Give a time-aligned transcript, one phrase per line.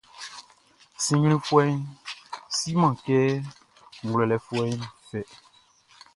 [1.05, 1.73] Sinnglinfuɛʼn
[2.57, 3.17] siman kɛ
[4.05, 4.75] ngwlɛlɛfuɛʼn
[5.07, 5.19] fɛ.